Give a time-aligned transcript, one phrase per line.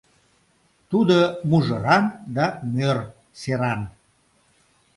[0.89, 1.17] Тудо
[1.49, 2.05] мужыран
[2.35, 2.97] да мӧр
[3.39, 3.81] серан.